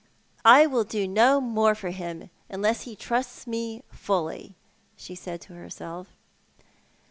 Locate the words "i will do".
0.43-1.07